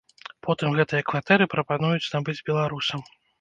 Потым 0.45 0.71
гэтыя 0.79 1.03
кватэры 1.09 1.47
прапануюць 1.53 2.09
набыць 2.15 2.37
беларусам. 2.49 2.99